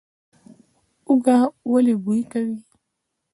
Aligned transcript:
هوږه 1.05 1.37
ولې 1.71 1.95
بوی 2.03 2.21
کوي؟ 2.31 2.55